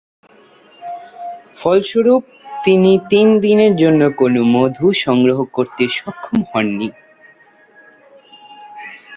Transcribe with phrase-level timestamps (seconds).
[1.55, 2.23] ফলস্বরূপ,
[2.63, 6.89] তিনি তিন দিনের জন্য কোন মধু সংগ্রহ করতে সক্ষম হন নি।